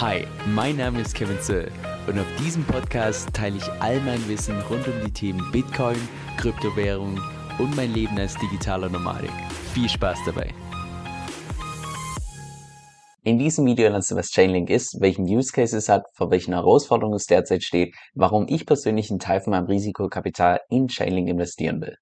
Hi, 0.00 0.26
mein 0.46 0.78
Name 0.78 1.02
ist 1.02 1.14
Kevin 1.14 1.38
Zöll 1.42 1.70
und 2.06 2.18
auf 2.18 2.24
diesem 2.38 2.64
Podcast 2.64 3.34
teile 3.34 3.58
ich 3.58 3.68
all 3.82 4.00
mein 4.00 4.26
Wissen 4.28 4.58
rund 4.62 4.88
um 4.88 4.94
die 5.04 5.12
Themen 5.12 5.52
Bitcoin, 5.52 5.98
Kryptowährung 6.38 7.20
und 7.58 7.76
mein 7.76 7.92
Leben 7.92 8.18
als 8.18 8.34
digitaler 8.38 8.88
Nomadik. 8.88 9.30
Viel 9.74 9.90
Spaß 9.90 10.20
dabei! 10.24 10.54
In 13.24 13.38
diesem 13.38 13.66
Video 13.66 13.90
lernst 13.90 14.10
du, 14.10 14.16
was 14.16 14.30
Chainlink 14.30 14.70
ist, 14.70 14.98
welchen 15.02 15.26
Use 15.26 15.52
Case 15.52 15.76
es 15.76 15.90
hat, 15.90 16.06
vor 16.14 16.30
welchen 16.30 16.54
Herausforderungen 16.54 17.16
es 17.16 17.26
derzeit 17.26 17.62
steht, 17.62 17.94
warum 18.14 18.46
ich 18.48 18.64
persönlich 18.64 19.10
einen 19.10 19.20
Teil 19.20 19.42
von 19.42 19.50
meinem 19.50 19.66
Risikokapital 19.66 20.60
in 20.70 20.88
Chainlink 20.88 21.28
investieren 21.28 21.82
will. 21.82 21.98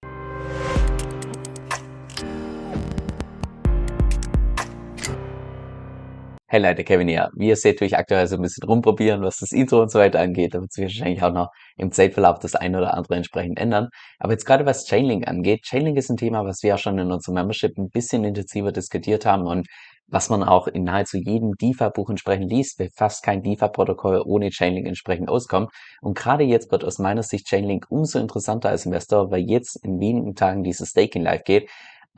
Hey 6.50 6.62
Leute, 6.62 6.82
Kevin 6.82 7.08
hier. 7.08 7.28
Wie 7.34 7.48
ihr 7.48 7.56
seht, 7.56 7.79
tue 7.79 7.86
ich 7.86 7.98
aktuell 7.98 8.26
so 8.26 8.36
ein 8.36 8.40
bisschen 8.40 8.66
rumprobieren, 8.66 9.20
was 9.20 9.36
das 9.36 9.52
Intro 9.52 9.82
und 9.82 9.90
so 9.90 9.98
weiter 9.98 10.20
angeht. 10.20 10.54
Da 10.54 10.62
wird 10.62 10.72
sich 10.72 10.84
wahrscheinlich 10.84 11.22
auch 11.22 11.30
noch 11.30 11.50
im 11.76 11.93
Zeitverlauf 11.93 12.39
das 12.39 12.54
eine 12.54 12.79
oder 12.79 12.94
andere 12.94 13.16
entsprechend 13.16 13.58
ändern. 13.58 13.90
Aber 14.18 14.32
jetzt 14.32 14.46
gerade 14.46 14.64
was 14.64 14.86
Chainlink 14.86 15.29
angeht. 15.29 15.64
Chainlink 15.64 15.98
ist 15.98 16.08
ein 16.08 16.16
Thema, 16.16 16.46
was 16.46 16.62
wir 16.62 16.70
ja 16.70 16.79
schon 16.79 16.98
in 16.98 17.12
unserem 17.12 17.34
Membership 17.34 17.76
ein 17.76 17.90
bisschen 17.90 18.25
intensiver 18.25 18.72
diskutiert 18.72 19.26
haben 19.26 19.46
und 19.46 19.68
was 20.06 20.30
man 20.30 20.42
auch 20.42 20.68
in 20.68 20.84
nahezu 20.84 21.18
jedem 21.18 21.53
DeFi-Buch 21.61 22.08
entsprechend 22.08 22.50
liest, 22.50 22.80
weil 22.80 22.89
fast 22.96 23.22
kein 23.22 23.42
DeFi-Protokoll 23.42 24.22
ohne 24.25 24.48
Chainlink 24.48 24.86
entsprechend 24.86 25.28
auskommt. 25.28 25.70
Und 26.00 26.17
gerade 26.17 26.44
jetzt 26.44 26.72
wird 26.72 26.82
aus 26.82 26.98
meiner 26.98 27.25
Sicht 27.25 27.46
Chainlink 27.46 27.84
umso 27.90 28.18
interessanter 28.18 28.70
als 28.70 28.86
Investor, 28.86 29.30
weil 29.30 29.42
jetzt 29.42 29.76
in 29.84 30.00
wenigen 30.00 30.34
Tagen 30.34 30.62
dieses 30.62 30.89
Staking 30.89 31.25
live 31.25 31.44
geht 31.44 31.68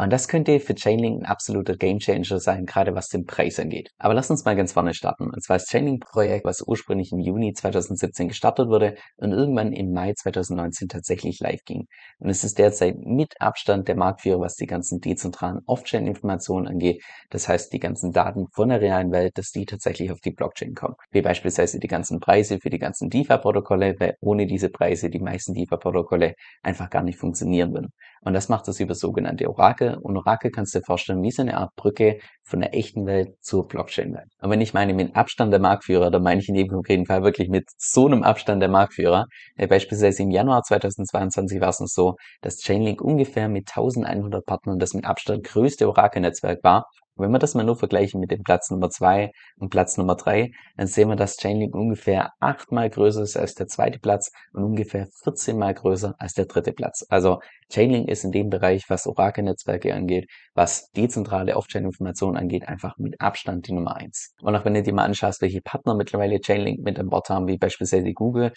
und 0.02 0.10
das 0.10 0.28
könnte 0.28 0.60
für 0.60 0.74
Chainlink 0.74 1.20
ein 1.20 1.26
absoluter 1.26 1.76
Gamechanger 1.76 2.40
sein, 2.40 2.64
gerade 2.64 2.94
was 2.94 3.08
den 3.08 3.26
Preis 3.26 3.60
angeht. 3.60 3.90
Aber 3.98 4.14
lass 4.14 4.30
uns 4.30 4.46
mal 4.46 4.56
ganz 4.56 4.72
vorne 4.72 4.94
starten. 4.94 5.24
Und 5.24 5.42
zwar 5.42 5.58
das 5.58 5.66
Chainlink-Projekt, 5.66 6.46
was 6.46 6.62
ursprünglich 6.62 7.12
im 7.12 7.18
Juni 7.18 7.52
2017 7.52 8.28
gestartet 8.28 8.68
wurde 8.68 8.94
und 9.18 9.32
irgendwann 9.32 9.74
im 9.74 9.92
Mai 9.92 10.14
2019 10.14 10.88
tatsächlich 10.88 11.38
live 11.40 11.64
ging. 11.66 11.86
Und 12.18 12.30
es 12.30 12.44
ist 12.44 12.58
derzeit 12.58 12.96
mit 12.98 13.34
Abstand 13.40 13.88
der 13.88 13.96
Marktführer, 13.96 14.40
was 14.40 14.54
die 14.54 14.64
ganzen 14.64 15.00
dezentralen 15.00 15.60
Off-Chain-Informationen 15.66 16.66
angeht. 16.66 17.02
Das 17.28 17.46
heißt, 17.46 17.70
die 17.70 17.78
ganzen 17.78 18.12
Daten 18.12 18.46
von 18.52 18.70
der 18.70 18.80
realen 18.80 19.12
Welt, 19.12 19.36
dass 19.36 19.50
die 19.50 19.66
tatsächlich 19.66 20.10
auf 20.10 20.20
die 20.20 20.30
Blockchain 20.30 20.74
kommen. 20.74 20.94
Wie 21.10 21.20
beispielsweise 21.20 21.78
die 21.78 21.88
ganzen 21.88 22.20
Preise 22.20 22.58
für 22.58 22.70
die 22.70 22.78
ganzen 22.78 23.10
DeFi-Protokolle, 23.10 23.96
weil 23.98 24.16
ohne 24.20 24.46
diese 24.46 24.70
Preise 24.70 25.10
die 25.10 25.20
meisten 25.20 25.52
DeFi-Protokolle 25.52 26.36
einfach 26.62 26.88
gar 26.88 27.02
nicht 27.02 27.18
funktionieren 27.18 27.74
würden. 27.74 27.92
Und 28.22 28.34
das 28.34 28.48
macht 28.48 28.68
das 28.68 28.80
über 28.80 28.94
sogenannte 28.94 29.48
Orakel 29.48 29.96
und 29.96 30.16
Orakel 30.16 30.50
kannst 30.50 30.74
du 30.74 30.78
dir 30.78 30.84
vorstellen 30.84 31.22
wie 31.22 31.30
so 31.30 31.42
eine 31.42 31.56
Art 31.56 31.74
Brücke 31.74 32.18
von 32.42 32.60
der 32.60 32.74
echten 32.74 33.06
Welt 33.06 33.30
zur 33.40 33.66
Blockchain-Welt. 33.66 34.28
Und 34.40 34.50
wenn 34.50 34.60
ich 34.60 34.74
meine 34.74 34.92
mit 34.92 35.16
Abstand 35.16 35.52
der 35.52 35.60
Marktführer, 35.60 36.10
dann 36.10 36.22
meine 36.22 36.40
ich 36.40 36.48
in 36.48 36.54
dem 36.54 36.68
konkreten 36.68 37.06
Fall 37.06 37.22
wirklich 37.22 37.48
mit 37.48 37.64
so 37.78 38.06
einem 38.06 38.22
Abstand 38.22 38.60
der 38.60 38.68
Marktführer. 38.68 39.24
Äh, 39.56 39.66
beispielsweise 39.66 40.22
im 40.22 40.30
Januar 40.30 40.62
2022 40.62 41.60
war 41.60 41.70
es 41.70 41.80
noch 41.80 41.88
so, 41.88 42.16
dass 42.42 42.58
Chainlink 42.58 43.00
ungefähr 43.00 43.48
mit 43.48 43.70
1100 43.70 44.44
Partnern 44.44 44.78
das 44.78 44.92
mit 44.92 45.06
Abstand 45.06 45.44
größte 45.44 45.88
Orakel-Netzwerk 45.88 46.62
war 46.62 46.84
wenn 47.20 47.30
wir 47.30 47.38
das 47.38 47.54
mal 47.54 47.64
nur 47.64 47.76
vergleichen 47.76 48.20
mit 48.20 48.30
dem 48.30 48.42
Platz 48.42 48.70
Nummer 48.70 48.90
zwei 48.90 49.30
und 49.58 49.70
Platz 49.70 49.96
Nummer 49.96 50.16
drei, 50.16 50.52
dann 50.76 50.86
sehen 50.86 51.08
wir, 51.08 51.16
dass 51.16 51.36
Chainlink 51.36 51.74
ungefähr 51.74 52.32
achtmal 52.40 52.90
größer 52.90 53.22
ist 53.22 53.36
als 53.36 53.54
der 53.54 53.66
zweite 53.66 53.98
Platz 53.98 54.30
und 54.52 54.64
ungefähr 54.64 55.06
14 55.22 55.58
mal 55.58 55.74
größer 55.74 56.14
als 56.18 56.34
der 56.34 56.46
dritte 56.46 56.72
Platz. 56.72 57.04
Also 57.08 57.40
Chainlink 57.70 58.08
ist 58.08 58.24
in 58.24 58.32
dem 58.32 58.50
Bereich, 58.50 58.84
was 58.88 59.06
Orakel-Netzwerke 59.06 59.94
angeht, 59.94 60.28
was 60.54 60.90
dezentrale 60.90 61.56
Off-Chain-Informationen 61.56 62.36
angeht, 62.36 62.68
einfach 62.68 62.98
mit 62.98 63.20
Abstand 63.20 63.68
die 63.68 63.72
Nummer 63.72 63.96
eins. 63.96 64.34
Und 64.42 64.54
auch 64.54 64.64
wenn 64.64 64.74
du 64.74 64.82
dir 64.82 64.92
mal 64.92 65.04
anschaust, 65.04 65.40
welche 65.40 65.60
Partner 65.60 65.94
mittlerweile 65.94 66.40
Chainlink 66.40 66.80
mit 66.80 66.98
an 66.98 67.08
Bord 67.08 67.28
haben, 67.30 67.46
wie 67.46 67.58
beispielsweise 67.58 68.12
Google, 68.12 68.52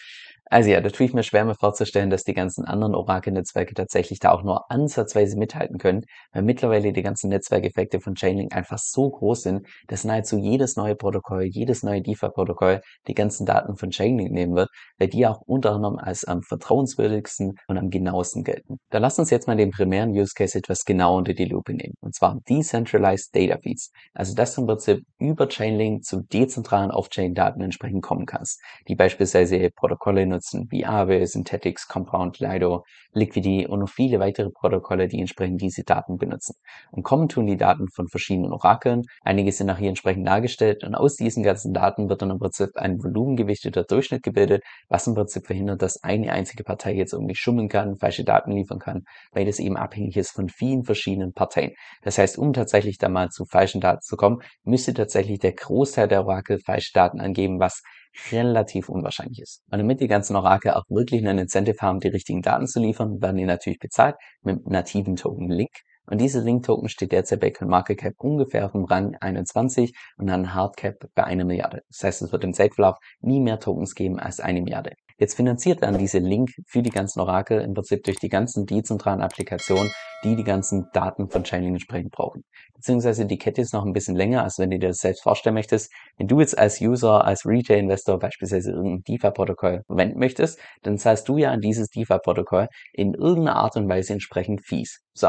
also 0.50 0.70
ja, 0.70 0.80
da 0.80 0.90
tue 0.90 1.06
ich 1.06 1.14
mir 1.14 1.22
schwer, 1.22 1.44
mir 1.44 1.54
vorzustellen, 1.54 2.10
dass 2.10 2.22
die 2.22 2.34
ganzen 2.34 2.64
anderen 2.64 2.94
Oracle-Netzwerke 2.94 3.74
tatsächlich 3.74 4.18
da 4.18 4.30
auch 4.30 4.42
nur 4.42 4.70
ansatzweise 4.70 5.38
mithalten 5.38 5.78
können, 5.78 6.02
weil 6.32 6.42
mittlerweile 6.42 6.92
die 6.92 7.02
ganzen 7.02 7.30
Netzwerkeffekte 7.30 8.00
von 8.00 8.14
Chainlink 8.14 8.54
einfach 8.54 8.78
so 8.78 9.10
groß 9.10 9.42
sind, 9.42 9.66
dass 9.88 10.04
nahezu 10.04 10.38
jedes 10.38 10.76
neue 10.76 10.96
Protokoll, 10.96 11.44
jedes 11.44 11.82
neue 11.82 12.02
DeFi-Protokoll 12.02 12.82
die 13.08 13.14
ganzen 13.14 13.46
Daten 13.46 13.76
von 13.76 13.90
Chainlink 13.90 14.32
nehmen 14.32 14.54
wird, 14.54 14.68
weil 14.98 15.08
die 15.08 15.26
auch 15.26 15.40
unter 15.46 15.72
anderem 15.72 15.98
als 15.98 16.24
am 16.24 16.42
vertrauenswürdigsten 16.42 17.54
und 17.66 17.78
am 17.78 17.90
genauesten 17.90 18.44
gelten. 18.44 18.78
Da 18.90 18.98
lasst 19.04 19.18
uns 19.18 19.28
jetzt 19.28 19.46
mal 19.46 19.54
den 19.54 19.70
primären 19.70 20.12
Use 20.12 20.32
Case 20.34 20.56
etwas 20.56 20.86
genauer 20.86 21.18
unter 21.18 21.34
die 21.34 21.44
Lupe 21.44 21.74
nehmen, 21.74 21.92
und 22.00 22.14
zwar 22.14 22.40
Decentralized 22.48 23.36
Data 23.36 23.58
Feeds. 23.58 23.92
Also 24.14 24.34
dass 24.34 24.54
du 24.54 24.62
im 24.62 24.66
Prinzip 24.66 25.04
über 25.18 25.46
Chainlink 25.46 26.04
zu 26.04 26.22
dezentralen 26.22 26.90
Off-Chain-Daten 26.90 27.60
entsprechend 27.60 28.02
kommen 28.02 28.24
kannst, 28.24 28.62
die 28.88 28.94
beispielsweise 28.94 29.68
Protokolle 29.76 30.24
nutzen 30.24 30.68
wie 30.70 30.86
Aave, 30.86 31.26
Synthetics, 31.26 31.86
Compound, 31.86 32.38
Lido, 32.38 32.84
Liquidity 33.12 33.66
und 33.66 33.80
noch 33.80 33.90
viele 33.90 34.20
weitere 34.20 34.48
Protokolle, 34.50 35.06
die 35.06 35.20
entsprechend 35.20 35.60
diese 35.60 35.84
Daten 35.84 36.16
benutzen. 36.16 36.54
Und 36.90 37.02
kommen 37.02 37.28
tun 37.28 37.46
die 37.46 37.58
Daten 37.58 37.88
von 37.88 38.08
verschiedenen 38.08 38.52
Orakeln. 38.52 39.02
Einige 39.22 39.52
sind 39.52 39.68
auch 39.68 39.76
hier 39.76 39.90
entsprechend 39.90 40.26
dargestellt 40.26 40.82
und 40.82 40.94
aus 40.94 41.16
diesen 41.16 41.42
ganzen 41.42 41.74
Daten 41.74 42.08
wird 42.08 42.22
dann 42.22 42.30
im 42.30 42.38
Prinzip 42.38 42.70
ein 42.76 43.02
volumengewichteter 43.02 43.84
Durchschnitt 43.84 44.22
gebildet, 44.22 44.62
was 44.88 45.06
im 45.06 45.14
Prinzip 45.14 45.46
verhindert, 45.46 45.82
dass 45.82 46.02
eine 46.02 46.32
einzige 46.32 46.64
Partei 46.64 46.94
jetzt 46.94 47.12
irgendwie 47.12 47.34
schummeln 47.34 47.68
kann, 47.68 47.96
falsche 47.96 48.24
Daten 48.24 48.52
liefern 48.52 48.78
kann, 48.78 48.93
weil 49.32 49.44
das 49.44 49.58
eben 49.58 49.76
abhängig 49.76 50.16
ist 50.16 50.30
von 50.30 50.48
vielen 50.48 50.84
verschiedenen 50.84 51.32
Parteien. 51.32 51.72
Das 52.02 52.18
heißt, 52.18 52.38
um 52.38 52.52
tatsächlich 52.52 52.98
da 52.98 53.08
mal 53.08 53.30
zu 53.30 53.44
falschen 53.44 53.80
Daten 53.80 54.02
zu 54.02 54.16
kommen, 54.16 54.40
müsste 54.62 54.94
tatsächlich 54.94 55.38
der 55.38 55.52
Großteil 55.52 56.08
der 56.08 56.24
Orakel 56.24 56.58
falsche 56.58 56.92
Daten 56.92 57.20
angeben, 57.20 57.58
was 57.60 57.82
relativ 58.30 58.88
unwahrscheinlich 58.88 59.40
ist. 59.40 59.62
Und 59.70 59.78
damit 59.78 60.00
die 60.00 60.08
ganzen 60.08 60.36
Orakel 60.36 60.72
auch 60.72 60.84
wirklich 60.88 61.26
einen 61.26 61.38
Incentive 61.38 61.80
haben, 61.80 62.00
die 62.00 62.08
richtigen 62.08 62.42
Daten 62.42 62.66
zu 62.66 62.80
liefern, 62.80 63.20
werden 63.20 63.36
die 63.36 63.44
natürlich 63.44 63.78
bezahlt 63.78 64.16
mit 64.42 64.66
nativen 64.66 65.16
Token 65.16 65.50
Link. 65.50 65.72
Und 66.06 66.20
diese 66.20 66.40
Link-Token 66.40 66.88
steht 66.88 67.12
derzeit 67.12 67.40
bei 67.40 67.50
CoinMarketCap 67.50 68.14
ungefähr 68.18 68.66
auf 68.66 68.72
dem 68.72 68.84
Rang 68.84 69.16
21 69.20 69.94
und 70.18 70.26
dann 70.26 70.54
Hardcap 70.54 71.06
bei 71.14 71.24
einer 71.24 71.44
Milliarde. 71.44 71.82
Das 71.88 72.04
heißt, 72.04 72.22
es 72.22 72.32
wird 72.32 72.44
im 72.44 72.52
Zeitverlauf 72.52 72.98
nie 73.20 73.40
mehr 73.40 73.60
Tokens 73.60 73.94
geben 73.94 74.18
als 74.18 74.40
eine 74.40 74.60
Milliarde. 74.60 74.92
Jetzt 75.16 75.36
finanziert 75.36 75.82
dann 75.82 75.96
diese 75.96 76.18
Link 76.18 76.50
für 76.66 76.82
die 76.82 76.90
ganzen 76.90 77.20
Orakel 77.20 77.60
im 77.60 77.72
Prinzip 77.72 78.02
durch 78.02 78.18
die 78.18 78.28
ganzen 78.28 78.66
dezentralen 78.66 79.22
Applikationen, 79.22 79.92
die 80.24 80.34
die 80.34 80.42
ganzen 80.42 80.88
Daten 80.92 81.28
von 81.28 81.44
Chainlink 81.44 81.74
entsprechend 81.74 82.10
brauchen. 82.10 82.42
Beziehungsweise 82.74 83.24
die 83.24 83.38
Kette 83.38 83.60
ist 83.62 83.72
noch 83.72 83.84
ein 83.84 83.92
bisschen 83.92 84.16
länger, 84.16 84.42
als 84.42 84.58
wenn 84.58 84.70
du 84.70 84.78
dir 84.78 84.88
das 84.88 84.98
selbst 84.98 85.22
vorstellen 85.22 85.54
möchtest. 85.54 85.92
Wenn 86.18 86.26
du 86.26 86.40
jetzt 86.40 86.58
als 86.58 86.80
User, 86.80 87.24
als 87.24 87.46
Retail-Investor 87.46 88.18
beispielsweise 88.18 88.72
irgendein 88.72 89.02
DeFi-Protokoll 89.04 89.82
verwenden 89.86 90.18
möchtest, 90.18 90.58
dann 90.82 90.98
zahlst 90.98 91.28
du 91.28 91.38
ja 91.38 91.52
an 91.52 91.60
dieses 91.60 91.90
DeFi-Protokoll 91.90 92.66
in 92.92 93.14
irgendeiner 93.14 93.56
Art 93.56 93.76
und 93.76 93.88
Weise 93.88 94.14
entsprechend 94.14 94.66
Fees. 94.66 95.00
So, 95.12 95.28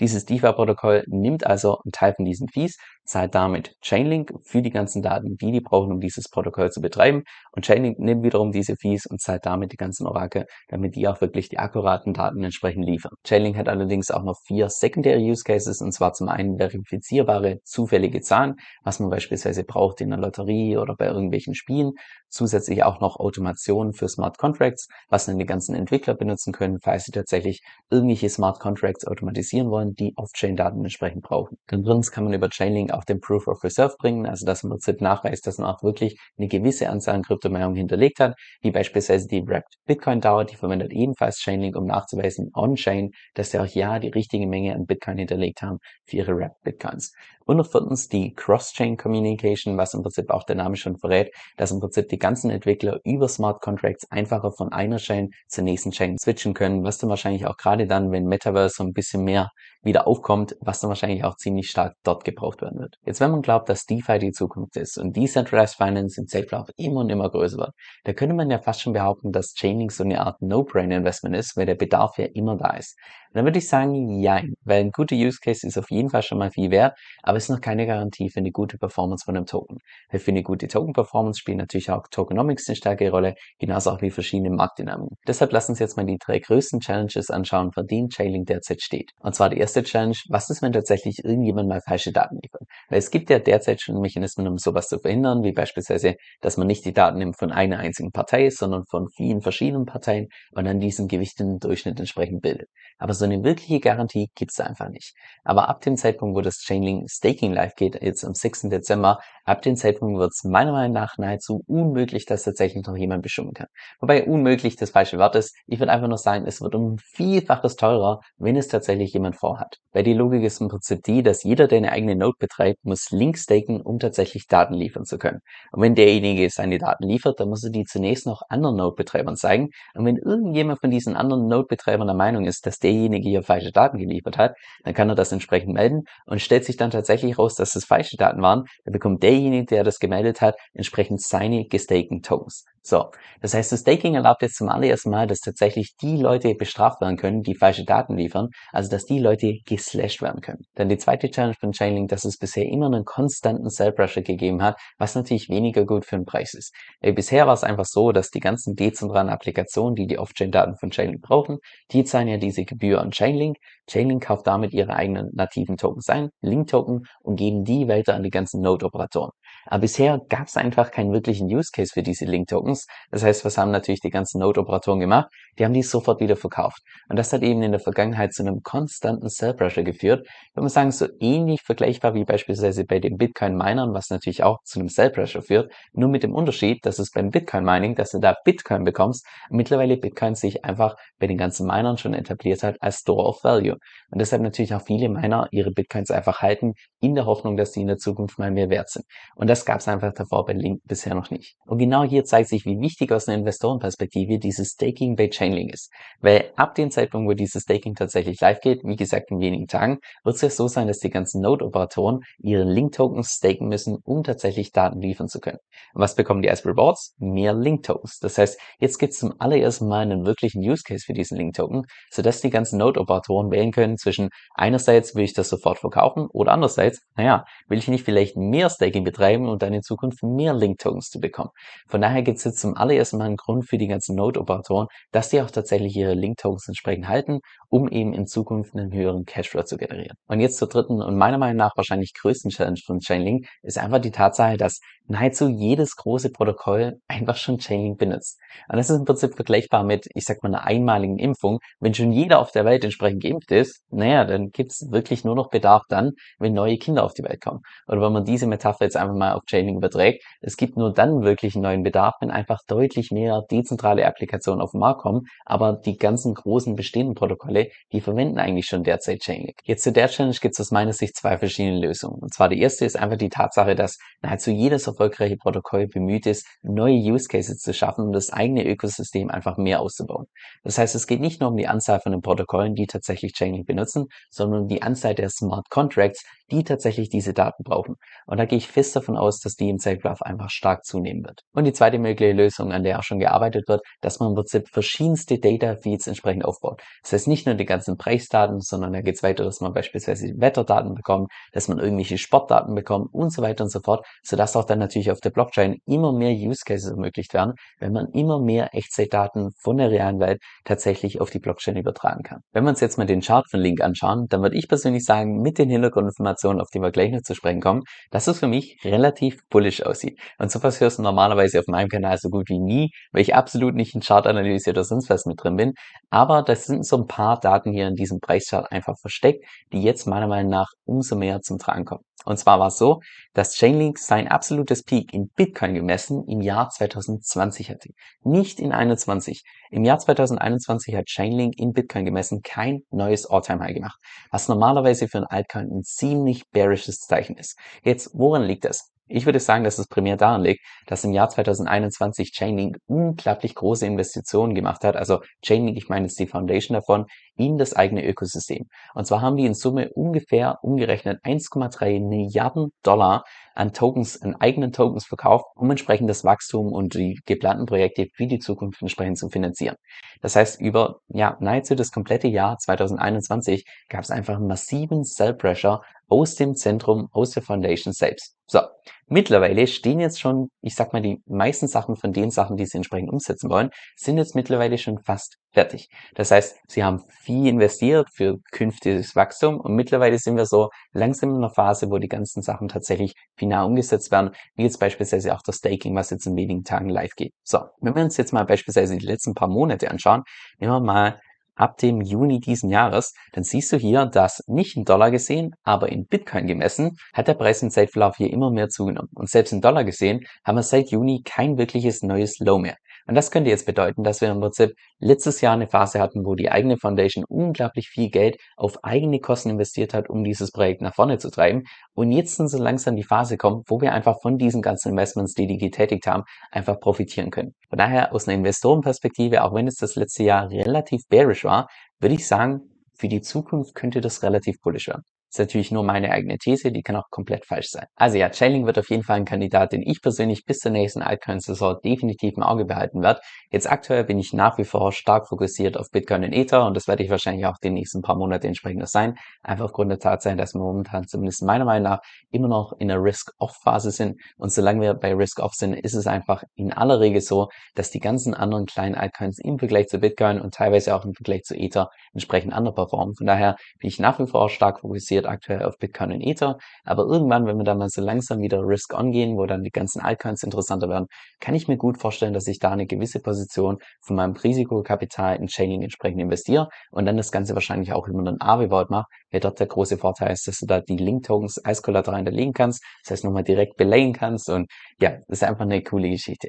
dieses 0.00 0.24
DeFi-Protokoll 0.24 1.04
nimmt 1.06 1.46
also 1.46 1.78
einen 1.84 1.92
Teil 1.92 2.14
von 2.14 2.24
diesen 2.24 2.48
Fees, 2.48 2.78
zahlt 3.06 3.34
damit 3.34 3.74
Chainlink 3.80 4.32
für 4.44 4.62
die 4.62 4.70
ganzen 4.70 5.02
Daten, 5.02 5.36
die 5.36 5.52
die 5.52 5.60
brauchen, 5.60 5.92
um 5.92 6.00
dieses 6.00 6.28
Protokoll 6.28 6.70
zu 6.70 6.80
betreiben. 6.80 7.22
Und 7.52 7.64
Chainlink 7.64 7.98
nimmt 7.98 8.22
wiederum 8.22 8.52
diese 8.52 8.76
Fees 8.76 9.06
und 9.06 9.20
zahlt 9.20 9.46
damit 9.46 9.72
die 9.72 9.76
ganzen 9.76 10.06
Orakel, 10.06 10.46
damit 10.68 10.96
die 10.96 11.08
auch 11.08 11.20
wirklich 11.20 11.48
die 11.48 11.58
akkuraten 11.58 12.12
Daten 12.12 12.42
entsprechend 12.42 12.84
liefern. 12.84 13.12
Chainlink 13.24 13.56
hat 13.56 13.68
allerdings 13.68 14.10
auch 14.10 14.22
noch 14.22 14.38
vier 14.44 14.68
Secondary 14.68 15.30
Use 15.30 15.44
Cases, 15.44 15.80
und 15.80 15.92
zwar 15.92 16.12
zum 16.12 16.28
einen 16.28 16.58
verifizierbare 16.58 17.58
zufällige 17.64 18.20
Zahlen, 18.20 18.56
was 18.82 19.00
man 19.00 19.10
beispielsweise 19.10 19.64
braucht 19.64 20.00
in 20.00 20.10
der 20.10 20.18
Lotterie 20.18 20.76
oder 20.76 20.94
bei 20.96 21.06
irgendwelchen 21.06 21.54
Spielen. 21.54 21.92
Zusätzlich 22.28 22.82
auch 22.84 23.00
noch 23.00 23.16
Automation 23.16 23.92
für 23.92 24.08
Smart 24.08 24.36
Contracts, 24.38 24.88
was 25.08 25.26
dann 25.26 25.38
die 25.38 25.46
ganzen 25.46 25.74
Entwickler 25.74 26.14
benutzen 26.14 26.52
können, 26.52 26.78
falls 26.82 27.04
sie 27.04 27.12
tatsächlich 27.12 27.62
irgendwelche 27.90 28.28
Smart 28.28 28.60
Contracts 28.60 29.06
automatisieren 29.06 29.70
wollen, 29.70 29.94
die 29.94 30.12
Off-Chain-Daten 30.16 30.80
entsprechend 30.80 31.22
brauchen. 31.22 31.56
Dann 31.68 31.82
drittens 31.82 32.10
kann 32.10 32.24
man 32.24 32.34
über 32.34 32.48
Chainlink 32.48 32.92
auch 32.96 33.04
den 33.04 33.20
Proof 33.20 33.46
of 33.48 33.62
Reserve 33.62 33.96
bringen, 33.98 34.26
also 34.26 34.46
dass 34.46 34.62
man 34.62 34.72
im 34.72 34.74
Prinzip 34.76 35.00
nachweist, 35.00 35.46
dass 35.46 35.58
man 35.58 35.68
auch 35.68 35.82
wirklich 35.82 36.18
eine 36.38 36.48
gewisse 36.48 36.88
Anzahl 36.88 37.14
an 37.14 37.22
Kryptowährungen 37.22 37.76
hinterlegt 37.76 38.20
hat, 38.20 38.34
wie 38.62 38.70
beispielsweise 38.70 39.28
die 39.28 39.46
Wrapped 39.46 39.76
Bitcoin 39.86 40.20
Dauer, 40.20 40.44
die 40.44 40.56
verwendet 40.56 40.92
ebenfalls 40.92 41.38
Chainlink, 41.38 41.76
um 41.76 41.86
nachzuweisen 41.86 42.50
on-chain, 42.54 43.10
dass 43.34 43.50
sie 43.50 43.58
auch 43.58 43.66
ja 43.66 43.98
die 43.98 44.08
richtige 44.08 44.46
Menge 44.46 44.74
an 44.74 44.86
Bitcoin 44.86 45.18
hinterlegt 45.18 45.62
haben 45.62 45.78
für 46.04 46.16
ihre 46.16 46.36
Wrapped 46.36 46.62
Bitcoins. 46.62 47.12
Und 47.46 47.58
noch 47.58 47.70
viertens 47.70 48.08
die 48.08 48.34
Cross-Chain 48.34 48.96
Communication, 48.96 49.78
was 49.78 49.94
im 49.94 50.02
Prinzip 50.02 50.30
auch 50.30 50.42
der 50.42 50.56
Name 50.56 50.74
schon 50.74 50.98
verrät, 50.98 51.32
dass 51.56 51.70
im 51.70 51.78
Prinzip 51.78 52.08
die 52.08 52.18
ganzen 52.18 52.50
Entwickler 52.50 52.98
über 53.04 53.28
Smart 53.28 53.62
Contracts 53.62 54.10
einfacher 54.10 54.50
von 54.50 54.72
einer 54.72 54.96
Chain 54.96 55.30
zur 55.46 55.62
nächsten 55.62 55.92
Chain 55.92 56.18
switchen 56.18 56.54
können, 56.54 56.82
was 56.82 56.98
dann 56.98 57.08
wahrscheinlich 57.08 57.46
auch 57.46 57.56
gerade 57.56 57.86
dann, 57.86 58.10
wenn 58.10 58.24
Metaverse 58.24 58.74
so 58.76 58.82
ein 58.82 58.92
bisschen 58.92 59.22
mehr 59.22 59.50
wieder 59.82 60.08
aufkommt, 60.08 60.56
was 60.60 60.80
dann 60.80 60.88
wahrscheinlich 60.88 61.22
auch 61.22 61.36
ziemlich 61.36 61.70
stark 61.70 61.94
dort 62.02 62.24
gebraucht 62.24 62.62
werden 62.62 62.80
wird. 62.80 62.85
Wird. 62.86 62.96
Jetzt, 63.04 63.20
wenn 63.20 63.30
man 63.30 63.42
glaubt, 63.42 63.68
dass 63.68 63.84
DeFi 63.84 64.18
die 64.18 64.32
Zukunft 64.32 64.76
ist 64.76 64.98
und 64.98 65.16
Decentralized 65.16 65.76
Finance 65.76 66.20
im 66.20 66.26
Zeitlauf 66.26 66.68
immer 66.76 67.00
und 67.00 67.10
immer 67.10 67.30
größer 67.30 67.58
wird, 67.58 67.72
da 68.04 68.12
könnte 68.12 68.34
man 68.34 68.50
ja 68.50 68.58
fast 68.58 68.80
schon 68.80 68.92
behaupten, 68.92 69.32
dass 69.32 69.54
Chainlink 69.54 69.92
so 69.92 70.04
eine 70.04 70.20
Art 70.20 70.40
No-Brain-Investment 70.40 71.36
ist, 71.36 71.56
weil 71.56 71.66
der 71.66 71.74
Bedarf 71.74 72.18
ja 72.18 72.26
immer 72.34 72.56
da 72.56 72.76
ist. 72.76 72.96
Und 73.28 73.40
dann 73.40 73.44
würde 73.44 73.58
ich 73.58 73.68
sagen, 73.68 74.20
ja, 74.20 74.40
weil 74.64 74.80
ein 74.80 74.92
guter 74.92 75.16
Use 75.16 75.38
Case 75.42 75.66
ist 75.66 75.76
auf 75.76 75.90
jeden 75.90 76.10
Fall 76.10 76.22
schon 76.22 76.38
mal 76.38 76.50
viel 76.50 76.70
wert, 76.70 76.96
aber 77.22 77.36
ist 77.36 77.50
noch 77.50 77.60
keine 77.60 77.86
Garantie 77.86 78.30
für 78.30 78.40
eine 78.40 78.50
gute 78.50 78.78
Performance 78.78 79.24
von 79.24 79.36
einem 79.36 79.46
Token. 79.46 79.78
Weil 80.10 80.20
für 80.20 80.30
eine 80.30 80.42
gute 80.42 80.68
Token-Performance 80.68 81.40
spielen 81.40 81.58
natürlich 81.58 81.90
auch 81.90 82.04
Tokenomics 82.10 82.68
eine 82.68 82.76
starke 82.76 83.10
Rolle, 83.10 83.34
genauso 83.58 83.90
auch 83.90 84.00
wie 84.00 84.10
verschiedene 84.10 84.50
Marktdynamiken. 84.50 85.16
Deshalb 85.26 85.52
lassen 85.52 85.72
uns 85.72 85.80
jetzt 85.80 85.96
mal 85.96 86.06
die 86.06 86.18
drei 86.18 86.38
größten 86.38 86.80
Challenges 86.80 87.30
anschauen, 87.30 87.72
vor 87.72 87.84
denen 87.84 88.08
Chainlink 88.08 88.46
derzeit 88.46 88.80
steht. 88.80 89.10
Und 89.20 89.34
zwar 89.34 89.50
die 89.50 89.58
erste 89.58 89.82
Challenge, 89.82 90.16
was 90.28 90.48
ist, 90.48 90.62
wenn 90.62 90.72
tatsächlich 90.72 91.24
irgendjemand 91.24 91.68
mal 91.68 91.80
falsche 91.80 92.12
Daten 92.12 92.38
liefert? 92.42 92.62
Weil 92.88 92.98
es 92.98 93.10
gibt 93.10 93.30
ja 93.30 93.38
derzeit 93.38 93.80
schon 93.80 94.00
Mechanismen, 94.00 94.46
um 94.48 94.58
sowas 94.58 94.88
zu 94.88 94.98
verhindern, 94.98 95.42
wie 95.42 95.52
beispielsweise, 95.52 96.16
dass 96.40 96.56
man 96.56 96.66
nicht 96.66 96.84
die 96.84 96.92
Daten 96.92 97.18
nimmt 97.18 97.38
von 97.38 97.52
einer 97.52 97.78
einzigen 97.78 98.12
Partei, 98.12 98.50
sondern 98.50 98.84
von 98.84 99.08
vielen 99.08 99.40
verschiedenen 99.40 99.86
Parteien 99.86 100.28
und 100.52 100.64
dann 100.64 100.80
diesen 100.80 101.08
gewichteten 101.08 101.58
Durchschnitt 101.58 101.98
entsprechend 101.98 102.42
bildet. 102.42 102.68
Aber 102.98 103.14
so 103.14 103.24
eine 103.24 103.42
wirkliche 103.42 103.80
Garantie 103.80 104.28
gibt's 104.34 104.56
da 104.56 104.64
einfach 104.64 104.88
nicht. 104.88 105.14
Aber 105.44 105.68
ab 105.68 105.80
dem 105.80 105.96
Zeitpunkt, 105.96 106.36
wo 106.36 106.40
das 106.40 106.58
Chainlink 106.58 107.10
Staking 107.10 107.52
live 107.52 107.74
geht, 107.74 108.02
jetzt 108.02 108.24
am 108.24 108.34
6. 108.34 108.62
Dezember, 108.70 109.18
ab 109.46 109.62
dem 109.62 109.76
Zeitpunkt 109.76 110.18
wird 110.18 110.32
es 110.32 110.44
meiner 110.44 110.72
Meinung 110.72 110.92
nach 110.92 111.16
nahezu 111.18 111.62
unmöglich, 111.66 112.26
dass 112.26 112.42
tatsächlich 112.42 112.84
noch 112.86 112.96
jemand 112.96 113.22
beschummen 113.22 113.54
kann. 113.54 113.68
Wobei 114.00 114.24
unmöglich 114.26 114.76
das 114.76 114.90
falsche 114.90 115.18
Wort 115.18 115.36
ist. 115.36 115.56
Ich 115.66 115.78
würde 115.78 115.92
einfach 115.92 116.08
nur 116.08 116.18
sagen, 116.18 116.44
es 116.46 116.60
wird 116.60 116.74
um 116.74 116.98
Vielfaches 116.98 117.76
teurer, 117.76 118.20
wenn 118.38 118.56
es 118.56 118.68
tatsächlich 118.68 119.12
jemand 119.12 119.36
vorhat. 119.36 119.78
Weil 119.92 120.02
die 120.02 120.12
Logik 120.12 120.42
ist 120.42 120.60
im 120.60 120.68
Prinzip 120.68 121.02
die, 121.04 121.22
dass 121.22 121.44
jeder, 121.44 121.68
der 121.68 121.78
eine 121.78 121.92
eigene 121.92 122.16
Node 122.16 122.36
betreibt, 122.38 122.84
muss 122.84 123.10
Link 123.10 123.38
staken, 123.38 123.80
um 123.80 123.98
tatsächlich 123.98 124.46
Daten 124.46 124.74
liefern 124.74 125.04
zu 125.04 125.16
können. 125.16 125.40
Und 125.72 125.80
wenn 125.80 125.94
derjenige 125.94 126.50
seine 126.50 126.78
Daten 126.78 127.04
liefert, 127.08 127.40
dann 127.40 127.48
muss 127.48 127.64
er 127.64 127.70
die 127.70 127.84
zunächst 127.84 128.26
noch 128.26 128.42
anderen 128.48 128.76
Node-Betreibern 128.76 129.36
zeigen. 129.36 129.70
Und 129.94 130.04
wenn 130.04 130.16
irgendjemand 130.16 130.80
von 130.80 130.90
diesen 130.90 131.16
anderen 131.16 131.46
Node-Betreibern 131.46 132.08
der 132.08 132.16
Meinung 132.16 132.44
ist, 132.44 132.66
dass 132.66 132.78
derjenige 132.78 133.28
hier 133.28 133.42
falsche 133.42 133.72
Daten 133.72 133.98
geliefert 133.98 134.36
hat, 134.36 134.54
dann 134.84 134.94
kann 134.94 135.08
er 135.08 135.14
das 135.14 135.32
entsprechend 135.32 135.72
melden 135.72 136.02
und 136.26 136.42
stellt 136.42 136.64
sich 136.64 136.76
dann 136.76 136.90
tatsächlich 136.90 137.38
raus, 137.38 137.54
dass 137.54 137.76
es 137.76 137.84
falsche 137.84 138.16
Daten 138.16 138.42
waren, 138.42 138.64
dann 138.84 138.92
bekommt 138.92 139.22
derjenige, 139.36 139.66
der 139.66 139.84
das 139.84 139.98
gemeldet 139.98 140.40
hat, 140.40 140.56
entsprechend 140.72 141.22
seine 141.22 141.66
gestakten 141.66 142.22
Tokens. 142.22 142.64
So, 142.88 143.10
das 143.40 143.52
heißt, 143.52 143.72
das 143.72 143.80
Staking 143.80 144.14
erlaubt 144.14 144.42
jetzt 144.42 144.58
zum 144.58 144.68
allerersten 144.68 145.10
Mal, 145.10 145.26
dass 145.26 145.40
tatsächlich 145.40 145.96
die 146.00 146.18
Leute 146.18 146.54
bestraft 146.54 147.00
werden 147.00 147.16
können, 147.16 147.42
die 147.42 147.56
falsche 147.56 147.84
Daten 147.84 148.16
liefern, 148.16 148.50
also 148.70 148.88
dass 148.88 149.06
die 149.06 149.18
Leute 149.18 149.54
geslashed 149.66 150.22
werden 150.22 150.40
können. 150.40 150.62
Dann 150.76 150.88
die 150.88 150.96
zweite 150.96 151.28
Challenge 151.28 151.56
von 151.58 151.72
Chainlink, 151.72 152.10
dass 152.10 152.24
es 152.24 152.38
bisher 152.38 152.64
immer 152.64 152.86
einen 152.86 153.04
konstanten 153.04 153.68
Sell 153.70 153.90
Pressure 153.90 154.22
gegeben 154.22 154.62
hat, 154.62 154.76
was 154.98 155.16
natürlich 155.16 155.48
weniger 155.48 155.84
gut 155.84 156.04
für 156.04 156.14
den 156.14 156.26
Preis 156.26 156.54
ist. 156.54 156.72
Weil 157.00 157.12
bisher 157.12 157.48
war 157.48 157.54
es 157.54 157.64
einfach 157.64 157.86
so, 157.86 158.12
dass 158.12 158.30
die 158.30 158.38
ganzen 158.38 158.76
dezentralen 158.76 159.30
Applikationen, 159.30 159.96
die 159.96 160.06
die 160.06 160.20
Off-Chain-Daten 160.20 160.76
von 160.76 160.90
Chainlink 160.90 161.22
brauchen, 161.22 161.58
die 161.90 162.04
zahlen 162.04 162.28
ja 162.28 162.36
diese 162.36 162.64
Gebühr 162.64 163.00
an 163.00 163.10
Chainlink. 163.10 163.56
Chainlink 163.88 164.24
kauft 164.24 164.46
damit 164.46 164.72
ihre 164.72 164.94
eigenen 164.94 165.30
nativen 165.34 165.76
Tokens 165.76 166.08
ein, 166.08 166.30
Link-Token, 166.40 167.02
und 167.24 167.34
geben 167.34 167.64
die 167.64 167.88
weiter 167.88 168.14
an 168.14 168.22
die 168.22 168.30
ganzen 168.30 168.60
Node-Operatoren. 168.60 169.32
Aber 169.66 169.80
bisher 169.80 170.20
gab 170.28 170.46
es 170.46 170.56
einfach 170.56 170.90
keinen 170.90 171.12
wirklichen 171.12 171.46
Use 171.46 171.70
Case 171.72 171.92
für 171.92 172.02
diese 172.02 172.24
Link-Tokens. 172.24 172.86
Das 173.10 173.22
heißt, 173.22 173.44
was 173.44 173.58
haben 173.58 173.70
natürlich 173.70 174.00
die 174.00 174.10
ganzen 174.10 174.40
Node-Operatoren 174.40 175.00
gemacht? 175.00 175.28
Die 175.58 175.64
haben 175.64 175.72
die 175.72 175.82
sofort 175.82 176.20
wieder 176.20 176.36
verkauft. 176.36 176.82
Und 177.08 177.18
das 177.18 177.32
hat 177.32 177.42
eben 177.42 177.62
in 177.62 177.72
der 177.72 177.80
Vergangenheit 177.80 178.32
zu 178.32 178.42
einem 178.42 178.62
konstanten 178.62 179.28
Sell 179.28 179.54
Pressure 179.54 179.84
geführt. 179.84 180.26
Ich 180.50 180.56
würde 180.56 180.68
sagen, 180.68 180.90
so 180.90 181.06
ähnlich 181.20 181.62
vergleichbar 181.62 182.14
wie 182.14 182.24
beispielsweise 182.24 182.84
bei 182.84 182.98
den 182.98 183.16
Bitcoin-Minern, 183.16 183.94
was 183.94 184.10
natürlich 184.10 184.42
auch 184.42 184.58
zu 184.64 184.78
einem 184.78 184.88
Sell 184.88 185.10
Pressure 185.10 185.42
führt. 185.42 185.72
Nur 185.92 186.08
mit 186.08 186.22
dem 186.22 186.34
Unterschied, 186.34 186.84
dass 186.84 186.98
es 186.98 187.10
beim 187.10 187.30
Bitcoin-Mining, 187.30 187.94
dass 187.94 188.10
du 188.10 188.18
da 188.18 188.34
Bitcoin 188.44 188.84
bekommst, 188.84 189.26
mittlerweile 189.50 189.96
Bitcoin 189.96 190.34
sich 190.34 190.64
einfach 190.64 190.96
bei 191.18 191.26
den 191.26 191.38
ganzen 191.38 191.66
Minern 191.66 191.96
schon 191.96 192.14
etabliert 192.14 192.62
hat 192.62 192.76
als 192.80 192.98
Store 192.98 193.26
of 193.26 193.42
Value. 193.42 193.76
Und 194.10 194.20
deshalb 194.20 194.42
natürlich 194.42 194.74
auch 194.74 194.82
viele 194.82 195.08
Miner 195.08 195.48
ihre 195.50 195.70
Bitcoins 195.70 196.10
einfach 196.10 196.40
halten, 196.42 196.74
in 197.00 197.14
der 197.14 197.26
Hoffnung, 197.26 197.56
dass 197.56 197.72
sie 197.72 197.80
in 197.80 197.86
der 197.86 197.98
Zukunft 197.98 198.38
mal 198.38 198.50
mehr 198.50 198.70
wert 198.70 198.90
sind. 198.90 199.04
Und 199.34 199.48
das 199.48 199.55
gab 199.64 199.80
es 199.80 199.88
einfach 199.88 200.12
davor 200.12 200.44
bei 200.44 200.52
Link 200.52 200.80
bisher 200.84 201.14
noch 201.14 201.30
nicht. 201.30 201.56
Und 201.66 201.78
genau 201.78 202.04
hier 202.04 202.24
zeigt 202.24 202.48
sich, 202.48 202.64
wie 202.66 202.80
wichtig 202.80 203.12
aus 203.12 203.28
einer 203.28 203.38
Investorenperspektive 203.38 204.38
dieses 204.38 204.70
Staking 204.70 205.16
bei 205.16 205.28
Chainlink 205.28 205.72
ist. 205.72 205.92
Weil 206.20 206.52
ab 206.56 206.74
dem 206.74 206.90
Zeitpunkt, 206.90 207.28
wo 207.28 207.34
dieses 207.34 207.62
Staking 207.62 207.94
tatsächlich 207.94 208.40
live 208.40 208.60
geht, 208.60 208.82
wie 208.84 208.96
gesagt 208.96 209.30
in 209.30 209.40
wenigen 209.40 209.66
Tagen, 209.66 209.98
wird 210.24 210.36
es 210.36 210.42
ja 210.42 210.50
so 210.50 210.68
sein, 210.68 210.88
dass 210.88 210.98
die 210.98 211.10
ganzen 211.10 211.40
Node-Operatoren 211.40 212.20
ihre 212.38 212.64
Link-Tokens 212.64 213.36
staken 213.38 213.68
müssen, 213.68 213.96
um 214.04 214.22
tatsächlich 214.22 214.72
Daten 214.72 215.00
liefern 215.00 215.28
zu 215.28 215.40
können. 215.40 215.58
Und 215.94 216.02
was 216.02 216.14
bekommen 216.14 216.42
die 216.42 216.50
als 216.50 216.64
Rewards? 216.66 217.14
Mehr 217.18 217.54
Link-Tokens. 217.54 218.18
Das 218.18 218.38
heißt, 218.38 218.60
jetzt 218.78 218.98
gibt 218.98 219.12
es 219.12 219.18
zum 219.18 219.34
allerersten 219.38 219.88
Mal 219.88 220.02
einen 220.02 220.26
wirklichen 220.26 220.60
Use 220.60 220.82
Case 220.84 221.04
für 221.06 221.12
diesen 221.12 221.36
Link-Token, 221.36 221.84
sodass 222.10 222.40
die 222.40 222.50
ganzen 222.50 222.78
Node-Operatoren 222.78 223.50
wählen 223.50 223.72
können 223.72 223.96
zwischen 223.96 224.28
einerseits 224.54 225.14
will 225.14 225.24
ich 225.24 225.34
das 225.34 225.48
sofort 225.48 225.78
verkaufen 225.78 226.26
oder 226.32 226.52
andererseits, 226.52 227.00
naja, 227.16 227.44
will 227.68 227.78
ich 227.78 227.88
nicht 227.88 228.04
vielleicht 228.04 228.36
mehr 228.36 228.70
Staking 228.70 229.04
betreiben 229.04 229.45
und 229.48 229.62
dann 229.62 229.72
in 229.72 229.82
Zukunft 229.82 230.22
mehr 230.22 230.54
Link-Tokens 230.54 231.10
zu 231.10 231.20
bekommen. 231.20 231.50
Von 231.88 232.00
daher 232.00 232.22
gibt 232.22 232.38
es 232.38 232.44
jetzt 232.44 232.60
zum 232.60 232.76
allerersten 232.76 233.18
Mal 233.18 233.26
einen 233.26 233.36
Grund 233.36 233.68
für 233.68 233.78
die 233.78 233.86
ganzen 233.86 234.16
Node-Operatoren, 234.16 234.88
dass 235.12 235.28
die 235.28 235.40
auch 235.40 235.50
tatsächlich 235.50 235.96
ihre 235.96 236.14
Link-Tokens 236.14 236.68
entsprechend 236.68 237.08
halten, 237.08 237.40
um 237.68 237.88
eben 237.88 238.12
in 238.12 238.26
Zukunft 238.26 238.74
einen 238.74 238.92
höheren 238.92 239.24
Cashflow 239.24 239.62
zu 239.64 239.76
generieren. 239.76 240.16
Und 240.26 240.40
jetzt 240.40 240.58
zur 240.58 240.68
dritten 240.68 241.02
und 241.02 241.16
meiner 241.16 241.38
Meinung 241.38 241.56
nach 241.56 241.76
wahrscheinlich 241.76 242.12
größten 242.14 242.50
Challenge 242.50 242.80
von 242.84 243.00
Chainlink 243.00 243.46
ist 243.62 243.78
einfach 243.78 244.00
die 244.00 244.10
Tatsache, 244.10 244.56
dass 244.56 244.80
nahezu 245.08 245.48
jedes 245.48 245.96
große 245.96 246.30
Protokoll 246.30 246.98
einfach 247.08 247.36
schon 247.36 247.58
Chainlink 247.58 247.98
benutzt. 247.98 248.38
Und 248.68 248.76
das 248.76 248.90
ist 248.90 248.96
im 248.96 249.04
Prinzip 249.04 249.34
vergleichbar 249.34 249.84
mit, 249.84 250.06
ich 250.14 250.24
sag 250.24 250.42
mal, 250.42 250.48
einer 250.48 250.64
einmaligen 250.64 251.18
Impfung. 251.18 251.58
Wenn 251.80 251.94
schon 251.94 252.12
jeder 252.12 252.40
auf 252.40 252.50
der 252.52 252.64
Welt 252.64 252.84
entsprechend 252.84 253.22
geimpft 253.22 253.50
ist, 253.50 253.82
naja, 253.90 254.24
dann 254.24 254.50
gibt's 254.50 254.90
wirklich 254.90 255.24
nur 255.24 255.34
noch 255.34 255.50
Bedarf 255.50 255.82
dann, 255.88 256.12
wenn 256.38 256.52
neue 256.52 256.78
Kinder 256.78 257.04
auf 257.04 257.14
die 257.14 257.22
Welt 257.22 257.40
kommen. 257.40 257.60
Oder 257.86 258.00
wenn 258.00 258.12
man 258.12 258.24
diese 258.24 258.46
Metapher 258.46 258.84
jetzt 258.84 258.96
einfach 258.96 259.14
mal 259.14 259.32
auf 259.36 259.44
Chainlink 259.46 259.78
überträgt, 259.78 260.24
es 260.40 260.56
gibt 260.56 260.76
nur 260.76 260.92
dann 260.92 261.22
wirklich 261.22 261.54
einen 261.54 261.62
neuen 261.62 261.82
Bedarf, 261.82 262.14
wenn 262.20 262.30
einfach 262.30 262.60
deutlich 262.66 263.10
mehr 263.10 263.42
dezentrale 263.50 264.06
Applikationen 264.06 264.60
auf 264.60 264.72
den 264.72 264.80
Markt 264.80 265.02
kommen, 265.02 265.26
aber 265.44 265.74
die 265.74 265.96
ganzen 265.96 266.34
großen 266.34 266.74
bestehenden 266.74 267.14
Protokolle, 267.14 267.68
die 267.92 268.00
verwenden 268.00 268.38
eigentlich 268.38 268.66
schon 268.66 268.84
derzeit 268.84 269.20
Chainlink. 269.20 269.58
Jetzt 269.64 269.84
zu 269.84 269.92
der 269.92 270.08
Challenge 270.08 270.36
gibt 270.40 270.54
es 270.54 270.60
aus 270.60 270.70
meiner 270.70 270.92
Sicht 270.92 271.16
zwei 271.16 271.38
verschiedene 271.38 271.78
Lösungen. 271.78 272.20
Und 272.20 272.32
zwar 272.32 272.48
die 272.48 272.60
erste 272.60 272.84
ist 272.84 272.96
einfach 272.96 273.16
die 273.16 273.28
Tatsache, 273.28 273.74
dass 273.74 273.98
nahezu 274.22 274.50
jedes 274.50 274.86
erfolgreiche 274.86 275.36
Protokoll 275.36 275.86
bemüht 275.86 276.26
ist, 276.26 276.46
neue 276.62 276.96
Use 276.96 277.28
Cases 277.28 277.58
zu 277.58 277.72
schaffen 277.74 278.06
und 278.06 278.12
das 278.12 278.32
eigene 278.32 278.66
Ökosystem 278.66 279.30
einfach 279.30 279.56
mehr 279.56 279.80
auszubauen. 279.80 280.26
Das 280.62 280.78
heißt, 280.78 280.94
es 280.94 281.06
geht 281.06 281.20
nicht 281.20 281.40
nur 281.40 281.50
um 281.50 281.56
die 281.56 281.68
Anzahl 281.68 282.00
von 282.00 282.12
den 282.12 282.22
Protokollen, 282.22 282.74
die 282.74 282.86
tatsächlich 282.86 283.32
Chainlink 283.34 283.66
benutzen, 283.66 284.06
sondern 284.30 284.62
um 284.62 284.68
die 284.68 284.82
Anzahl 284.82 285.14
der 285.14 285.28
Smart 285.30 285.68
Contracts, 285.70 286.24
die 286.50 286.64
tatsächlich 286.64 287.08
diese 287.08 287.32
Daten 287.32 287.62
brauchen. 287.64 287.96
Und 288.26 288.38
da 288.38 288.44
gehe 288.44 288.58
ich 288.58 288.68
fest 288.68 288.94
davon 288.96 289.16
aus, 289.16 289.40
dass 289.40 289.54
die 289.54 289.68
im 289.68 289.78
Zeitgraph 289.78 290.22
einfach 290.22 290.50
stark 290.50 290.84
zunehmen 290.84 291.24
wird. 291.24 291.42
Und 291.52 291.64
die 291.64 291.72
zweite 291.72 291.98
mögliche 291.98 292.32
Lösung, 292.32 292.72
an 292.72 292.82
der 292.82 292.98
auch 292.98 293.02
schon 293.02 293.18
gearbeitet 293.18 293.68
wird, 293.68 293.82
dass 294.00 294.20
man 294.20 294.30
im 294.30 294.34
Prinzip 294.34 294.68
verschiedenste 294.68 295.38
Data 295.38 295.76
Feeds 295.76 296.06
entsprechend 296.06 296.44
aufbaut. 296.44 296.82
Das 297.02 297.12
heißt 297.12 297.28
nicht 297.28 297.46
nur 297.46 297.54
die 297.54 297.64
ganzen 297.64 297.96
Preisdaten, 297.96 298.60
sondern 298.60 298.92
da 298.92 299.00
geht 299.00 299.16
es 299.16 299.22
weiter, 299.22 299.44
dass 299.44 299.60
man 299.60 299.72
beispielsweise 299.72 300.32
Wetterdaten 300.36 300.94
bekommt, 300.94 301.30
dass 301.52 301.68
man 301.68 301.78
irgendwelche 301.78 302.18
Sportdaten 302.18 302.74
bekommt 302.74 303.12
und 303.12 303.32
so 303.32 303.42
weiter 303.42 303.64
und 303.64 303.70
so 303.70 303.80
fort, 303.80 304.06
sodass 304.22 304.56
auch 304.56 304.64
dann 304.64 304.78
natürlich 304.78 305.10
auf 305.10 305.20
der 305.20 305.30
Blockchain 305.30 305.78
immer 305.86 306.12
mehr 306.12 306.32
Use 306.32 306.62
Cases 306.64 306.90
ermöglicht 306.90 307.34
werden, 307.34 307.54
wenn 307.78 307.92
man 307.92 308.08
immer 308.12 308.40
mehr 308.40 308.74
Echtzeitdaten 308.74 309.50
von 309.58 309.76
der 309.76 309.90
realen 309.90 310.20
Welt 310.20 310.40
tatsächlich 310.64 311.20
auf 311.20 311.30
die 311.30 311.38
Blockchain 311.38 311.76
übertragen 311.76 312.22
kann. 312.22 312.40
Wenn 312.52 312.64
wir 312.64 312.70
uns 312.70 312.80
jetzt 312.80 312.98
mal 312.98 313.06
den 313.06 313.20
Chart 313.20 313.44
von 313.50 313.60
Link 313.60 313.80
anschauen, 313.80 314.26
dann 314.28 314.42
würde 314.42 314.56
ich 314.56 314.68
persönlich 314.68 315.04
sagen, 315.04 315.40
mit 315.40 315.58
den 315.58 315.70
Hintergrundinformationen, 315.70 316.35
auf 316.44 316.68
die 316.74 316.80
wir 316.80 316.90
gleich 316.90 317.10
noch 317.10 317.22
zu 317.22 317.34
sprechen 317.34 317.60
kommen, 317.60 317.82
dass 318.10 318.26
es 318.26 318.38
für 318.38 318.46
mich 318.46 318.78
relativ 318.84 319.40
bullish 319.50 319.82
aussieht. 319.82 320.18
Und 320.38 320.50
sowas 320.50 320.80
hörst 320.80 320.98
du 320.98 321.02
normalerweise 321.02 321.58
auf 321.60 321.66
meinem 321.66 321.88
Kanal 321.88 322.18
so 322.18 322.28
gut 322.28 322.48
wie 322.48 322.58
nie, 322.58 322.90
weil 323.12 323.22
ich 323.22 323.34
absolut 323.34 323.74
nicht 323.74 323.94
in 323.94 324.00
Chartanalyse 324.00 324.70
oder 324.70 324.84
sonst 324.84 325.10
was 325.10 325.26
mit 325.26 325.42
drin 325.42 325.56
bin. 325.56 325.72
Aber 326.10 326.42
das 326.42 326.64
sind 326.66 326.86
so 326.86 326.96
ein 326.96 327.06
paar 327.06 327.38
Daten 327.40 327.72
hier 327.72 327.88
in 327.88 327.94
diesem 327.94 328.20
Preischart 328.20 328.70
einfach 328.72 328.94
versteckt, 329.00 329.44
die 329.72 329.82
jetzt 329.82 330.06
meiner 330.06 330.28
Meinung 330.28 330.50
nach 330.50 330.68
umso 330.84 331.16
mehr 331.16 331.40
zum 331.42 331.58
Tragen 331.58 331.84
kommen. 331.84 332.04
Und 332.24 332.38
zwar 332.38 332.58
war 332.58 332.68
es 332.68 332.78
so, 332.78 333.00
dass 333.34 333.54
Chainlink 333.54 333.98
sein 333.98 334.26
absolutes 334.26 334.82
Peak 334.82 335.12
in 335.12 335.28
Bitcoin 335.28 335.74
gemessen 335.74 336.24
im 336.26 336.40
Jahr 336.40 336.70
2020 336.70 337.70
hatte. 337.70 337.90
Nicht 338.22 338.58
in 338.58 338.72
21. 338.72 339.44
Im 339.70 339.84
Jahr 339.84 339.98
2021 339.98 340.94
hat 340.94 341.06
Chainlink 341.06 341.58
in 341.58 341.72
Bitcoin 341.72 342.04
gemessen 342.04 342.40
kein 342.42 342.80
neues 342.90 343.26
All-Time-High 343.26 343.74
gemacht, 343.74 343.98
was 344.30 344.48
normalerweise 344.48 345.08
für 345.08 345.18
ein 345.18 345.24
Altcoin 345.24 345.70
ein 345.70 345.82
ziemlich 345.82 346.48
bearishes 346.50 347.00
Zeichen 347.00 347.36
ist. 347.36 347.58
Jetzt, 347.84 348.10
woran 348.14 348.44
liegt 348.44 348.64
das? 348.64 348.90
Ich 349.08 349.24
würde 349.24 349.38
sagen, 349.38 349.62
dass 349.62 349.78
es 349.78 349.86
primär 349.86 350.16
daran 350.16 350.42
liegt, 350.42 350.60
dass 350.86 351.04
im 351.04 351.12
Jahr 351.12 351.28
2021 351.28 352.32
Chainlink 352.32 352.78
unglaublich 352.86 353.54
große 353.54 353.86
Investitionen 353.86 354.54
gemacht 354.54 354.82
hat. 354.82 354.96
Also 354.96 355.20
Chainlink, 355.42 355.76
ich 355.76 355.88
meine 355.88 356.06
jetzt 356.06 356.18
die 356.18 356.26
Foundation 356.26 356.74
davon, 356.74 357.06
in 357.36 357.56
das 357.56 357.74
eigene 357.74 358.04
Ökosystem. 358.04 358.66
Und 358.94 359.06
zwar 359.06 359.20
haben 359.20 359.36
die 359.36 359.46
in 359.46 359.54
Summe 359.54 359.90
ungefähr 359.92 360.58
umgerechnet 360.62 361.20
1,3 361.24 362.00
Milliarden 362.00 362.72
Dollar 362.82 363.22
an 363.54 363.72
Tokens, 363.72 364.20
an 364.20 364.34
eigenen 364.36 364.72
Tokens 364.72 365.06
verkauft, 365.06 365.44
um 365.54 365.70
entsprechend 365.70 366.10
das 366.10 366.24
Wachstum 366.24 366.72
und 366.72 366.94
die 366.94 367.20
geplanten 367.26 367.66
Projekte 367.66 368.08
für 368.12 368.26
die 368.26 368.40
Zukunft 368.40 368.82
entsprechend 368.82 369.18
zu 369.18 369.28
finanzieren. 369.28 369.76
Das 370.20 370.34
heißt, 370.34 370.60
über 370.60 370.98
ja, 371.08 371.36
nahezu 371.38 371.76
das 371.76 371.92
komplette 371.92 372.26
Jahr 372.26 372.58
2021 372.58 373.64
gab 373.88 374.02
es 374.02 374.10
einfach 374.10 374.40
massiven 374.40 375.04
Sell 375.04 375.34
Pressure 375.34 375.82
aus 376.08 376.34
dem 376.34 376.56
Zentrum, 376.56 377.08
aus 377.12 377.30
der 377.30 377.42
Foundation 377.42 377.92
selbst. 377.92 378.35
So, 378.48 378.60
mittlerweile 379.08 379.66
stehen 379.66 379.98
jetzt 379.98 380.20
schon, 380.20 380.50
ich 380.62 380.76
sag 380.76 380.92
mal, 380.92 381.02
die 381.02 381.20
meisten 381.26 381.66
Sachen 381.66 381.96
von 381.96 382.12
den 382.12 382.30
Sachen, 382.30 382.56
die 382.56 382.64
sie 382.64 382.76
entsprechend 382.76 383.10
umsetzen 383.10 383.50
wollen, 383.50 383.70
sind 383.96 384.18
jetzt 384.18 384.36
mittlerweile 384.36 384.78
schon 384.78 384.98
fast 385.02 385.36
fertig. 385.52 385.88
Das 386.14 386.30
heißt, 386.30 386.56
sie 386.68 386.84
haben 386.84 387.02
viel 387.22 387.46
investiert 387.48 388.08
für 388.14 388.36
künftiges 388.52 389.16
Wachstum 389.16 389.58
und 389.58 389.74
mittlerweile 389.74 390.18
sind 390.18 390.36
wir 390.36 390.46
so 390.46 390.70
langsam 390.92 391.30
in 391.30 391.36
einer 391.36 391.50
Phase, 391.50 391.90
wo 391.90 391.98
die 391.98 392.08
ganzen 392.08 392.42
Sachen 392.42 392.68
tatsächlich 392.68 393.14
final 393.36 393.66
umgesetzt 393.66 394.12
werden, 394.12 394.30
wie 394.54 394.62
jetzt 394.62 394.78
beispielsweise 394.78 395.34
auch 395.34 395.42
das 395.44 395.56
Staking, 395.56 395.96
was 395.96 396.10
jetzt 396.10 396.26
in 396.26 396.36
wenigen 396.36 396.62
Tagen 396.62 396.88
live 396.88 397.14
geht. 397.16 397.32
So, 397.42 397.60
wenn 397.80 397.96
wir 397.96 398.04
uns 398.04 398.16
jetzt 398.16 398.32
mal 398.32 398.44
beispielsweise 398.44 398.96
die 398.96 399.06
letzten 399.06 399.34
paar 399.34 399.48
Monate 399.48 399.90
anschauen, 399.90 400.22
nehmen 400.58 400.72
wir 400.72 400.80
mal 400.80 401.20
ab 401.56 401.78
dem 401.78 402.00
Juni 402.00 402.38
diesen 402.38 402.70
Jahres, 402.70 403.14
dann 403.32 403.44
siehst 403.44 403.72
du 403.72 403.76
hier, 403.76 404.06
dass 404.06 404.42
nicht 404.46 404.76
in 404.76 404.84
Dollar 404.84 405.10
gesehen, 405.10 405.56
aber 405.64 405.90
in 405.90 406.06
Bitcoin 406.06 406.46
gemessen, 406.46 406.96
hat 407.12 407.28
der 407.28 407.34
Preis 407.34 407.62
im 407.62 407.70
Zeitverlauf 407.70 408.16
hier 408.16 408.32
immer 408.32 408.50
mehr 408.50 408.68
zugenommen. 408.68 409.10
Und 409.14 409.28
selbst 409.28 409.52
in 409.52 409.60
Dollar 409.60 409.84
gesehen 409.84 410.20
haben 410.44 410.56
wir 410.56 410.62
seit 410.62 410.90
Juni 410.90 411.22
kein 411.24 411.58
wirkliches 411.58 412.02
neues 412.02 412.38
Low 412.38 412.58
mehr. 412.58 412.76
Und 413.06 413.14
das 413.14 413.30
könnte 413.30 413.50
jetzt 413.50 413.66
bedeuten, 413.66 414.02
dass 414.02 414.20
wir 414.20 414.30
im 414.30 414.40
Prinzip 414.40 414.74
letztes 414.98 415.40
Jahr 415.40 415.54
eine 415.54 415.68
Phase 415.68 416.00
hatten, 416.00 416.24
wo 416.24 416.34
die 416.34 416.50
eigene 416.50 416.76
Foundation 416.76 417.24
unglaublich 417.28 417.88
viel 417.88 418.10
Geld 418.10 418.36
auf 418.56 418.82
eigene 418.82 419.20
Kosten 419.20 419.50
investiert 419.50 419.94
hat, 419.94 420.10
um 420.10 420.24
dieses 420.24 420.50
Projekt 420.50 420.82
nach 420.82 420.94
vorne 420.94 421.18
zu 421.18 421.30
treiben. 421.30 421.62
Und 421.94 422.10
jetzt 422.10 422.36
so 422.36 422.58
langsam 422.58 422.96
die 422.96 423.04
Phase 423.04 423.36
kommt, 423.36 423.70
wo 423.70 423.80
wir 423.80 423.92
einfach 423.92 424.20
von 424.20 424.38
diesen 424.38 424.60
ganzen 424.60 424.90
Investments, 424.90 425.34
die 425.34 425.46
die 425.46 425.58
getätigt 425.58 426.06
haben, 426.06 426.24
einfach 426.50 426.80
profitieren 426.80 427.30
können. 427.30 427.54
Von 427.68 427.78
daher 427.78 428.12
aus 428.12 428.26
einer 428.26 428.36
Investorenperspektive, 428.36 429.44
auch 429.44 429.54
wenn 429.54 429.68
es 429.68 429.76
das 429.76 429.94
letzte 429.94 430.24
Jahr 430.24 430.50
relativ 430.50 431.02
bearish 431.08 431.44
war, 431.44 431.68
würde 432.00 432.16
ich 432.16 432.26
sagen, 432.26 432.62
für 432.94 433.08
die 433.08 433.20
Zukunft 433.20 433.74
könnte 433.74 434.00
das 434.00 434.22
relativ 434.22 434.60
bullish 434.60 434.88
werden. 434.88 435.02
Ist 435.36 435.40
natürlich 435.40 435.70
nur 435.70 435.84
meine 435.84 436.12
eigene 436.12 436.38
These, 436.38 436.72
die 436.72 436.80
kann 436.80 436.96
auch 436.96 437.10
komplett 437.10 437.44
falsch 437.44 437.68
sein. 437.68 437.84
Also 437.94 438.16
ja, 438.16 438.30
Chainlink 438.30 438.64
wird 438.64 438.78
auf 438.78 438.88
jeden 438.88 439.02
Fall 439.02 439.18
ein 439.18 439.26
Kandidat, 439.26 439.72
den 439.72 439.82
ich 439.82 440.00
persönlich 440.00 440.46
bis 440.46 440.60
zur 440.60 440.70
nächsten 440.70 441.02
Altcoin-Saison 441.02 441.76
definitiv 441.84 442.38
im 442.38 442.42
Auge 442.42 442.64
behalten 442.64 443.02
werde. 443.02 443.20
Jetzt 443.50 443.70
aktuell 443.70 444.04
bin 444.04 444.18
ich 444.18 444.32
nach 444.32 444.56
wie 444.56 444.64
vor 444.64 444.92
stark 444.92 445.28
fokussiert 445.28 445.76
auf 445.76 445.90
Bitcoin 445.92 446.24
und 446.24 446.32
Ether 446.32 446.64
und 446.64 446.74
das 446.74 446.88
werde 446.88 447.04
ich 447.04 447.10
wahrscheinlich 447.10 447.44
auch 447.44 447.58
die 447.62 447.68
nächsten 447.68 448.00
paar 448.00 448.16
Monate 448.16 448.46
entsprechend 448.46 448.88
sein. 448.88 449.16
Einfach 449.42 449.66
aufgrund 449.66 449.90
der 449.90 449.98
Tatsache, 449.98 450.36
dass 450.36 450.54
wir 450.54 450.60
momentan 450.60 451.06
zumindest 451.06 451.42
meiner 451.42 451.66
Meinung 451.66 451.90
nach 451.90 452.00
immer 452.30 452.48
noch 452.48 452.72
in 452.78 452.88
der 452.88 453.02
Risk-Off-Phase 453.02 453.90
sind. 453.90 454.18
Und 454.38 454.52
solange 454.52 454.80
wir 454.80 454.94
bei 454.94 455.12
Risk-Off 455.12 455.52
sind, 455.52 455.74
ist 455.74 455.92
es 455.92 456.06
einfach 456.06 456.44
in 456.54 456.72
aller 456.72 456.98
Regel 456.98 457.20
so, 457.20 457.48
dass 457.74 457.90
die 457.90 458.00
ganzen 458.00 458.32
anderen 458.32 458.64
kleinen 458.64 458.94
Altcoins 458.94 459.38
im 459.38 459.58
Vergleich 459.58 459.88
zu 459.88 459.98
Bitcoin 459.98 460.40
und 460.40 460.54
teilweise 460.54 460.94
auch 460.94 461.04
im 461.04 461.12
Vergleich 461.12 461.42
zu 461.42 461.54
Ether 461.54 461.90
entsprechend 462.14 462.56
underperformen. 462.56 463.14
Von 463.16 463.26
daher 463.26 463.56
bin 463.80 463.88
ich 463.88 463.98
nach 463.98 464.18
wie 464.18 464.26
vor 464.26 464.48
stark 464.48 464.80
fokussiert 464.80 465.25
aktuell 465.26 465.62
auf 465.62 465.78
Bitcoin 465.78 466.12
und 466.12 466.20
Ether. 466.20 466.58
Aber 466.84 467.04
irgendwann, 467.04 467.46
wenn 467.46 467.56
wir 467.56 467.64
dann 467.64 467.78
mal 467.78 467.88
so 467.88 468.00
langsam 468.00 468.40
wieder 468.40 468.60
Risk-On 468.62 469.12
gehen, 469.12 469.36
wo 469.36 469.46
dann 469.46 469.62
die 469.62 469.70
ganzen 469.70 470.00
Altcoins 470.00 470.42
interessanter 470.42 470.88
werden, 470.88 471.06
kann 471.40 471.54
ich 471.54 471.68
mir 471.68 471.76
gut 471.76 471.98
vorstellen, 471.98 472.32
dass 472.32 472.46
ich 472.46 472.58
da 472.58 472.70
eine 472.72 472.86
gewisse 472.86 473.20
Position 473.20 473.78
von 474.00 474.16
meinem 474.16 474.32
Risikokapital 474.32 475.36
in 475.36 475.46
Chainlink 475.48 475.84
entsprechend 475.84 476.20
investiere 476.20 476.68
und 476.90 477.06
dann 477.06 477.16
das 477.16 477.32
Ganze 477.32 477.54
wahrscheinlich 477.54 477.92
auch 477.92 478.08
über 478.08 478.20
einen 478.20 478.40
AV-Vault 478.40 478.90
mache, 478.90 479.06
weil 479.30 479.40
dort 479.40 479.60
der 479.60 479.66
große 479.66 479.98
Vorteil 479.98 480.32
ist, 480.32 480.46
dass 480.48 480.58
du 480.58 480.66
da 480.66 480.80
die 480.80 480.96
Link-Tokens 480.96 481.58
als 481.58 481.82
Kollateral 481.82 482.18
hinterlegen 482.18 482.52
kannst, 482.52 482.84
das 483.04 483.12
heißt 483.12 483.24
nochmal 483.24 483.44
direkt 483.44 483.76
belayen 483.76 484.12
kannst 484.12 484.48
und 484.48 484.70
ja, 485.00 485.10
das 485.28 485.38
ist 485.38 485.44
einfach 485.44 485.64
eine 485.64 485.82
coole 485.82 486.08
Geschichte. 486.10 486.48